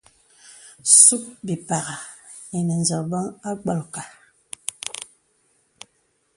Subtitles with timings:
[1.01, 1.97] Sùp bìpàghà
[2.57, 4.01] ìnə zəkbən nə mgbōlka.